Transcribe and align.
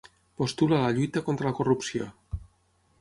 Postula 0.41 0.79
la 0.83 0.89
lluita 0.95 1.23
contra 1.27 1.49
la 1.51 1.57
corrupció. 1.59 2.09